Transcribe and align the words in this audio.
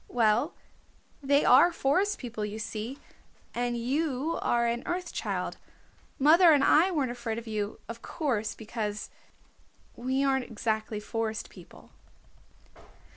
"Well, 0.07 0.55
they 1.21 1.45
are 1.45 1.71
Forest 1.71 2.17
People, 2.17 2.43
you 2.43 2.57
see, 2.57 2.97
and 3.53 3.77
you 3.77 4.39
are 4.41 4.65
an 4.65 4.81
Earth 4.87 5.13
Child. 5.13 5.57
Mother 6.17 6.53
and 6.53 6.63
I 6.63 6.89
weren't 6.89 7.11
afraid 7.11 7.37
of 7.37 7.45
you, 7.45 7.79
of 7.87 8.01
course, 8.01 8.55
because, 8.55 9.11
we 9.95 10.23
aren't 10.23 10.45
exactly 10.45 10.99
Forest 10.99 11.51
People." 11.51 11.91